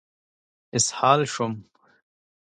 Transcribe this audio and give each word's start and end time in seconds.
اسهال 0.77 1.25
شوم. 1.33 1.53